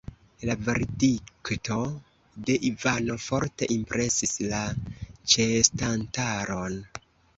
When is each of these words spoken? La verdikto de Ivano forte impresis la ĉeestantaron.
La 0.49 0.53
verdikto 0.67 1.75
de 2.47 2.55
Ivano 2.69 3.17
forte 3.27 3.69
impresis 3.77 4.33
la 4.55 4.63
ĉeestantaron. 5.35 6.81